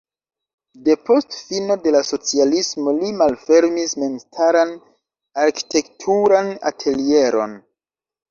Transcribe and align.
Depost 0.85 1.35
fino 1.49 1.75
de 1.81 1.91
la 1.95 1.99
socialismo 2.07 2.93
li 3.01 3.11
malfermis 3.19 3.93
memstaran 4.03 4.73
arkitekturan 5.45 6.53
atelieron. 6.71 7.57